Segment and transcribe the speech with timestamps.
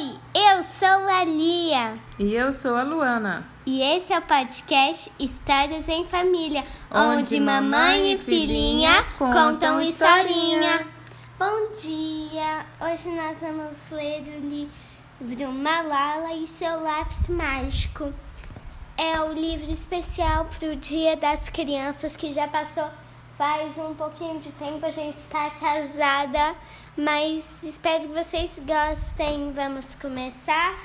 [0.00, 3.44] Oi, eu sou a Lia E eu sou a Luana.
[3.66, 10.58] e esse é o podcast Histórias em Família, Onde onde, mamãe e filhinha contam historinha.
[10.60, 10.86] historinha.
[11.38, 12.64] Bom dia!
[12.80, 18.10] Hoje nós vamos ler o livro Malala e seu lápis mágico.
[18.96, 22.88] É o livro especial para o Dia das Crianças que já passou
[23.40, 24.84] faz um pouquinho de tempo.
[24.84, 26.54] A gente está casada,
[26.94, 29.50] mas espero que vocês gostem.
[29.54, 30.78] Vamos começar?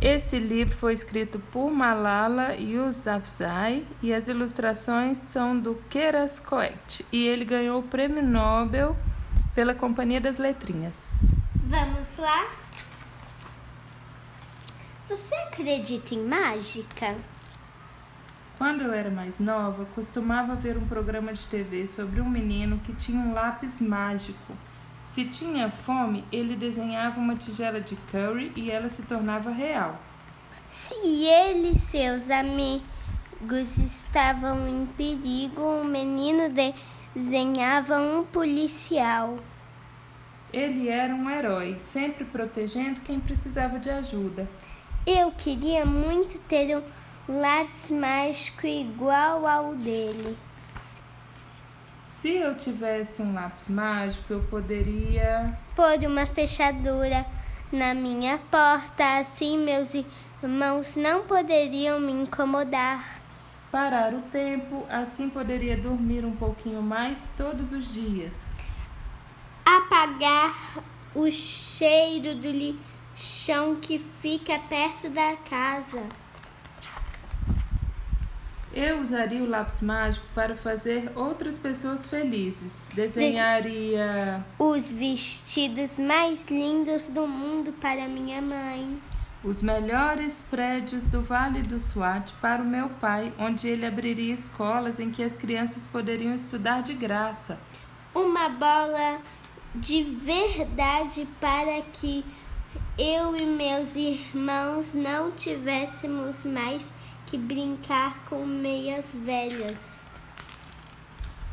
[0.00, 7.04] Esse livro foi escrito por Malala Yousafzai e as ilustrações são do Queiras Coet.
[7.12, 8.96] E ele ganhou o Prêmio Nobel
[9.54, 11.34] pela Companhia das Letrinhas.
[11.54, 12.46] Vamos lá?
[15.06, 17.14] Você acredita em mágica?
[18.62, 22.92] Quando eu era mais nova, costumava ver um programa de TV sobre um menino que
[22.92, 24.56] tinha um lápis mágico.
[25.04, 30.00] Se tinha fome, ele desenhava uma tigela de curry e ela se tornava real.
[30.68, 36.44] Se ele e seus amigos estavam em perigo, o menino
[37.12, 39.38] desenhava um policial.
[40.52, 44.48] Ele era um herói, sempre protegendo quem precisava de ajuda.
[45.04, 50.36] Eu queria muito ter um lápis mágico igual ao dele.
[52.06, 55.58] Se eu tivesse um lápis mágico, eu poderia.
[55.74, 57.26] Pôr uma fechadura
[57.72, 59.94] na minha porta, assim meus
[60.42, 63.20] irmãos não poderiam me incomodar.
[63.70, 68.58] Parar o tempo, assim poderia dormir um pouquinho mais todos os dias.
[69.64, 70.54] Apagar
[71.14, 76.02] o cheiro do lixão que fica perto da casa.
[78.74, 82.86] Eu usaria o lápis mágico para fazer outras pessoas felizes.
[82.94, 88.98] Desenharia Os vestidos mais lindos do mundo para minha mãe.
[89.44, 94.98] os melhores prédios do Vale do Swat para o meu pai, onde ele abriria escolas
[95.00, 97.58] em que as crianças poderiam estudar de graça.
[98.14, 99.18] Uma bola
[99.74, 102.24] de verdade para que
[102.98, 106.92] eu e meus irmãos não tivéssemos mais
[107.26, 110.06] que brincar com meias velhas.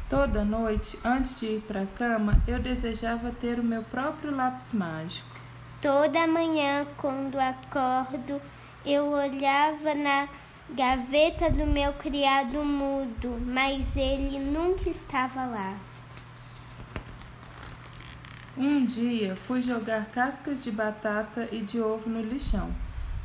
[0.10, 4.74] Toda noite, antes de ir para a cama, eu desejava ter o meu próprio lápis
[4.74, 5.30] mágico.
[5.80, 8.42] Toda manhã, quando acordo,
[8.86, 10.28] eu olhava na
[10.72, 15.78] gaveta do meu criado mudo, mas ele nunca estava lá.
[18.58, 22.74] Um dia fui jogar cascas de batata e de ovo no lixão.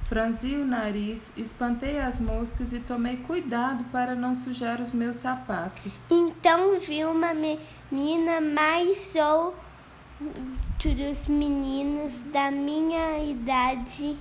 [0.05, 6.07] Franzi o nariz, espantei as moscas e tomei cuidado para não sujar os meus sapatos.
[6.11, 9.57] Então vi uma menina mais outros
[11.27, 14.17] meninos da minha idade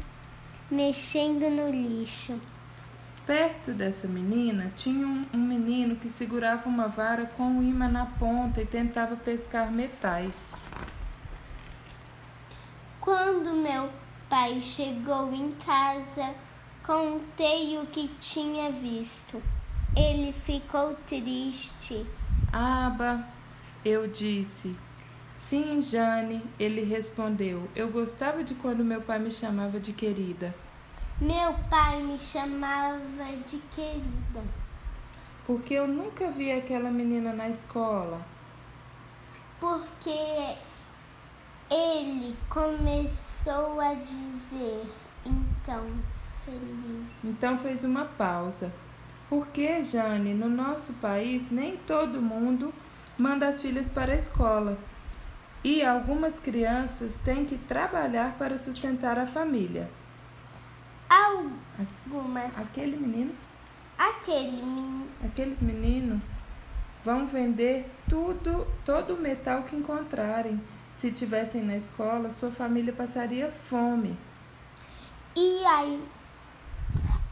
[0.71, 2.39] mexendo no lixo.
[3.27, 8.05] Perto dessa menina tinha um, um menino que segurava uma vara com um imã na
[8.05, 10.67] ponta e tentava pescar metais.
[13.03, 13.89] Quando meu
[14.29, 16.33] pai chegou em casa,
[16.85, 19.43] contei o que tinha visto.
[19.93, 22.05] Ele ficou triste.
[22.49, 23.27] Aba,
[23.83, 24.73] eu disse.
[25.35, 27.69] Sim, Jane, ele respondeu.
[27.75, 30.55] Eu gostava de quando meu pai me chamava de querida.
[31.19, 34.41] Meu pai me chamava de querida.
[35.45, 38.25] Porque eu nunca vi aquela menina na escola.
[39.59, 40.55] Porque
[41.73, 44.83] ele começou a dizer,
[45.25, 45.83] então,
[46.45, 47.07] feliz.
[47.23, 48.71] Então fez uma pausa.
[49.29, 52.71] Porque, Jane, no nosso país nem todo mundo
[53.17, 54.77] manda as filhas para a escola.
[55.63, 59.89] E algumas crianças têm que trabalhar para sustentar a família.
[61.09, 62.57] Algumas.
[62.57, 63.33] Aquele menino,
[63.97, 65.07] Aquele menino.
[65.23, 66.41] aqueles meninos
[67.05, 70.59] vão vender tudo, todo o metal que encontrarem.
[70.93, 74.17] Se tivessem na escola, sua família passaria fome.
[75.35, 76.07] E aí,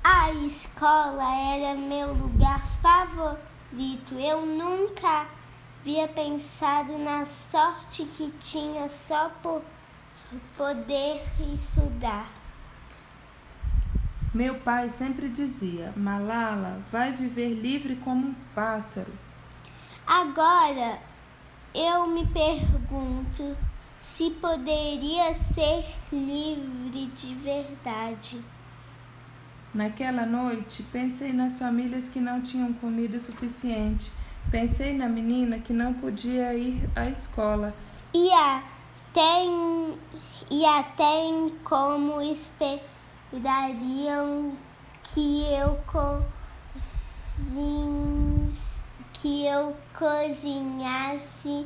[0.03, 4.15] a escola era meu lugar favorito.
[4.15, 5.27] Eu nunca
[5.79, 9.61] havia pensado na sorte que tinha só por
[10.57, 11.23] poder
[11.53, 12.29] estudar.
[14.33, 19.13] Meu pai sempre dizia: Malala vai viver livre como um pássaro.
[20.07, 20.99] Agora
[21.73, 22.80] eu me pergunto
[23.99, 28.41] se poderia ser livre de verdade.
[29.73, 34.11] Naquela noite, pensei nas famílias que não tinham comida suficiente.
[34.49, 37.73] Pensei na menina que não podia ir à escola.
[38.13, 39.97] E até em
[40.49, 44.51] e até em como esperariam
[45.03, 45.79] que eu
[49.13, 51.65] que eu cozinhasse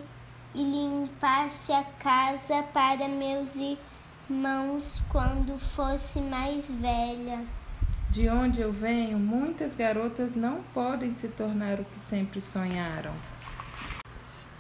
[0.55, 7.45] e limpasse a casa para meus irmãos quando fosse mais velha.
[8.09, 13.13] De onde eu venho, muitas garotas não podem se tornar o que sempre sonharam.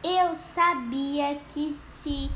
[0.03, 2.29] Eu sabia que se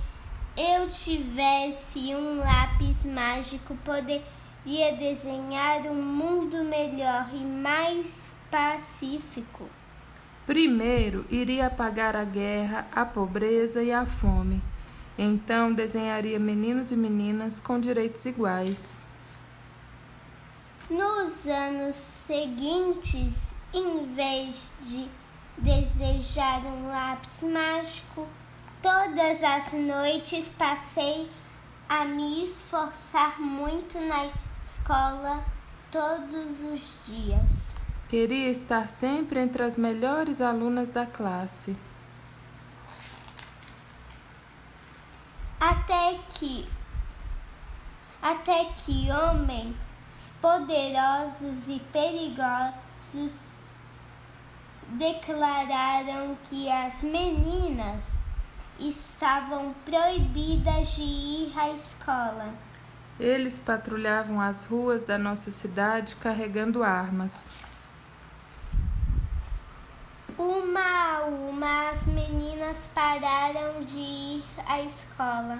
[0.57, 9.69] eu tivesse um lápis mágico, poderia desenhar um mundo melhor e mais pacífico.
[10.50, 14.63] Primeiro, iria apagar a guerra, a pobreza e a fome.
[15.16, 19.07] Então, desenharia meninos e meninas com direitos iguais.
[20.90, 25.07] Nos anos seguintes, em vez de
[25.56, 28.28] desejar um lápis mágico,
[28.81, 31.30] todas as noites passei
[31.88, 34.31] a me esforçar muito na
[34.63, 35.45] escola
[35.92, 37.69] todos os dias.
[38.09, 41.77] Queria estar sempre entre as melhores alunas da classe.
[45.59, 46.67] Até que
[48.19, 49.75] até que homens
[50.41, 53.61] poderosos e perigosos
[54.88, 58.23] declararam que as meninas
[58.79, 62.56] estavam proibidas de ir à escola.
[63.19, 67.53] Eles patrulhavam as ruas da nossa cidade carregando armas.
[70.39, 75.59] Uma a uma, as meninas pararam de ir à escola.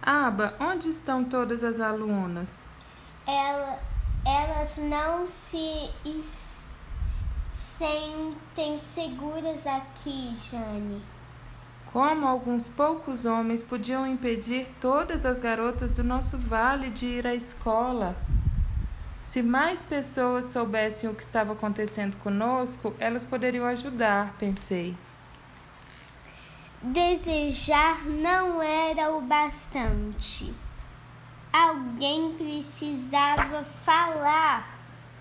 [0.00, 2.70] Aba, onde estão todas as alunas?
[3.26, 3.78] Ela,
[4.24, 5.90] elas não se
[7.52, 11.02] sentem seguras aqui, Jane.
[11.92, 17.34] Como alguns poucos homens podiam impedir todas as garotas do nosso vale de ir à
[17.34, 18.16] escola?
[19.28, 24.96] Se mais pessoas soubessem o que estava acontecendo conosco, elas poderiam ajudar, pensei.
[26.80, 30.54] Desejar não era o bastante.
[31.52, 34.66] Alguém precisava falar,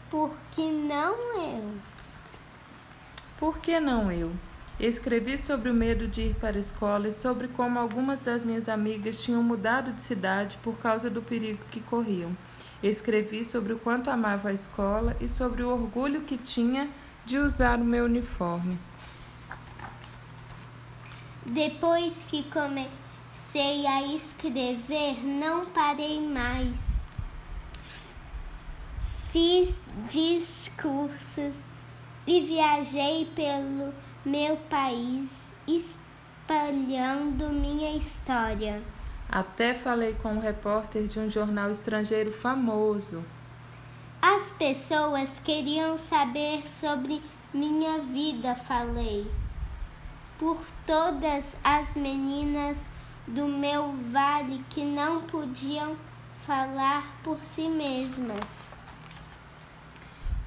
[0.09, 1.73] porque não eu.
[3.37, 4.31] Por que não eu?
[4.79, 8.69] Escrevi sobre o medo de ir para a escola e sobre como algumas das minhas
[8.69, 12.31] amigas tinham mudado de cidade por causa do perigo que corriam.
[12.81, 16.89] Escrevi sobre o quanto amava a escola e sobre o orgulho que tinha
[17.25, 18.77] de usar o meu uniforme.
[21.45, 27.01] Depois que comecei a escrever, não parei mais.
[29.31, 29.75] Fiz
[30.07, 31.57] discursos
[32.25, 33.93] e viajei pelo
[34.25, 38.81] meu país espalhando minha história.
[39.29, 43.23] Até falei com um repórter de um jornal estrangeiro famoso.
[44.21, 47.21] As pessoas queriam saber sobre
[47.53, 49.29] minha vida, falei.
[50.39, 52.87] Por todas as meninas
[53.27, 55.97] do meu vale que não podiam
[56.45, 58.75] falar por si mesmas.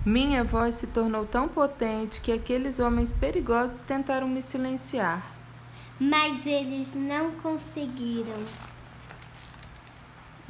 [0.04, 5.22] Minha voz se tornou tão potente que aqueles homens perigosos tentaram me silenciar.
[5.98, 8.69] Mas eles não conseguiram.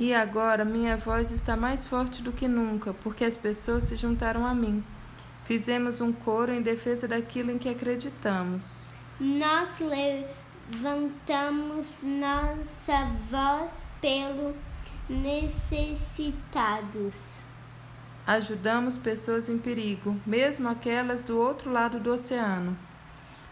[0.00, 4.46] E agora minha voz está mais forte do que nunca, porque as pessoas se juntaram
[4.46, 4.82] a mim.
[5.44, 8.94] Fizemos um coro em defesa daquilo em que acreditamos.
[9.20, 9.78] Nós
[10.70, 14.56] levantamos nossa voz pelo
[15.06, 17.42] necessitados.
[18.26, 22.74] Ajudamos pessoas em perigo, mesmo aquelas do outro lado do oceano.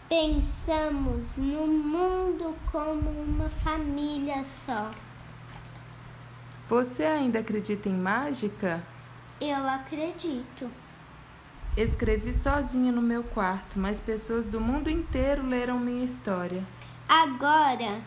[0.09, 4.89] Pensamos no mundo como uma família só.
[6.69, 8.83] Você ainda acredita em mágica?
[9.41, 10.69] Eu acredito.
[11.75, 16.63] Escrevi sozinha no meu quarto, mas pessoas do mundo inteiro leram minha história.
[17.07, 17.99] Agora,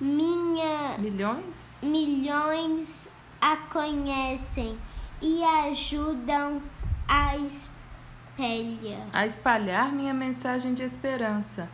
[0.00, 1.80] minha Milhões?
[1.82, 4.78] milhões a conhecem
[5.20, 6.62] e ajudam
[7.06, 9.06] a espelhar.
[9.12, 11.68] A espalhar minha mensagem de esperança.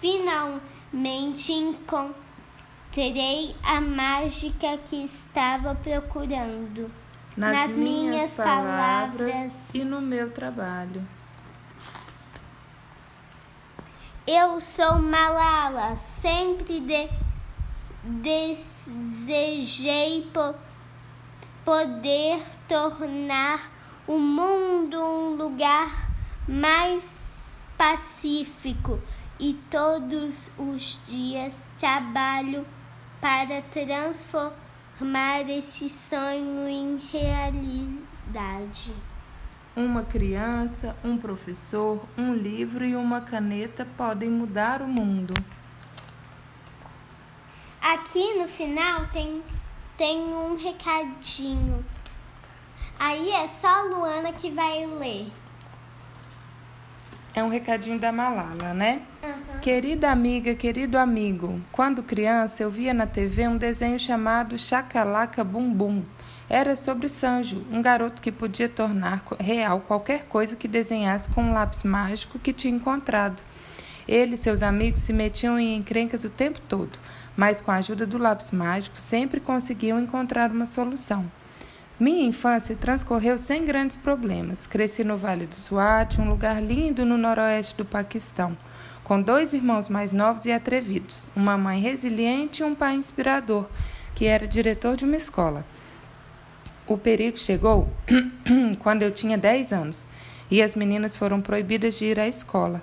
[0.00, 2.29] Finalmente encontrei
[2.92, 6.90] Terei a mágica que estava procurando
[7.36, 9.68] Nas, nas minhas palavras.
[9.72, 11.06] e no meu trabalho.
[14.26, 17.08] Eu sou Malala, sempre de,
[18.82, 20.52] desejei po,
[21.64, 23.70] poder tornar
[24.04, 26.10] o mundo um lugar
[26.48, 29.00] mais pacífico
[29.38, 32.66] e todos os dias trabalho
[33.20, 38.94] para transformar esse sonho em realidade.
[39.76, 45.34] Uma criança, um professor, um livro e uma caneta podem mudar o mundo.
[47.80, 49.42] Aqui no final tem,
[49.96, 51.84] tem um recadinho.
[52.98, 55.30] Aí é só a Luana que vai ler.
[57.34, 59.02] É um recadinho da Malala, né?
[59.60, 65.70] Querida amiga, querido amigo, quando criança eu via na TV um desenho chamado Chacalaca Bum
[65.70, 66.02] Bum.
[66.48, 71.52] Era sobre Sanjo, um garoto que podia tornar real qualquer coisa que desenhasse com um
[71.52, 73.42] lápis mágico que tinha encontrado.
[74.08, 76.98] Ele e seus amigos se metiam em encrencas o tempo todo,
[77.36, 81.30] mas com a ajuda do lápis mágico sempre conseguiam encontrar uma solução.
[82.00, 84.66] Minha infância transcorreu sem grandes problemas.
[84.66, 88.56] Cresci no Vale do Swat, um lugar lindo no noroeste do Paquistão,
[89.10, 93.66] com dois irmãos mais novos e atrevidos, uma mãe resiliente e um pai inspirador,
[94.14, 95.66] que era diretor de uma escola.
[96.86, 97.88] O perigo chegou
[98.78, 100.10] quando eu tinha 10 anos
[100.48, 102.80] e as meninas foram proibidas de ir à escola.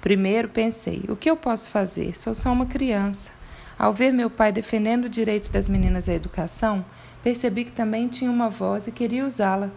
[0.00, 2.16] Primeiro pensei: o que eu posso fazer?
[2.16, 3.32] Sou só uma criança.
[3.76, 6.84] Ao ver meu pai defendendo o direito das meninas à educação,
[7.20, 9.70] percebi que também tinha uma voz e queria usá-la.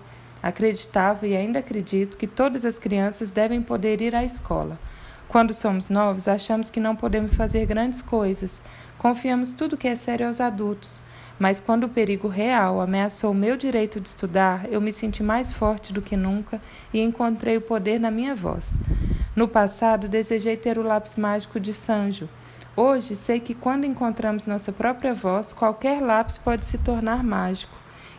[0.44, 4.78] Acreditava e ainda acredito que todas as crianças devem poder ir à escola.
[5.28, 8.62] Quando somos novos, achamos que não podemos fazer grandes coisas,
[8.98, 11.04] confiamos tudo que é sério aos adultos.
[11.40, 15.54] Mas quando o perigo real ameaçou o meu direito de estudar, eu me senti mais
[15.54, 16.60] forte do que nunca
[16.92, 18.80] e encontrei o poder na minha voz.
[19.36, 22.28] No passado, desejei ter o lápis mágico de Sanjo
[22.80, 27.76] Hoje sei que quando encontramos nossa própria voz, qualquer lápis pode se tornar mágico.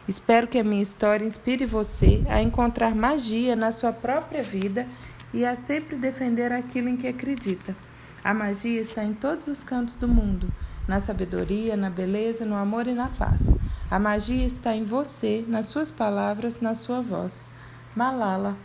[0.09, 4.85] Espero que a minha história inspire você a encontrar magia na sua própria vida
[5.33, 7.77] e a sempre defender aquilo em que acredita.
[8.23, 10.53] A magia está em todos os cantos do mundo,
[10.87, 13.57] na sabedoria, na beleza, no amor e na paz.
[13.91, 17.51] A magia está em você, nas suas palavras, na sua voz.
[17.95, 18.57] Malala.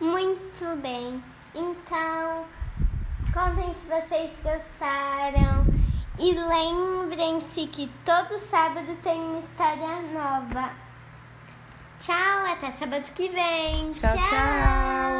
[0.00, 1.22] Muito bem.
[1.54, 2.44] Então,
[3.32, 5.64] Contem se vocês gostaram.
[6.18, 10.70] E lembrem-se que todo sábado tem uma história nova.
[12.00, 13.92] Tchau, até sábado que vem.
[13.92, 14.16] tchau.
[14.16, 15.19] tchau.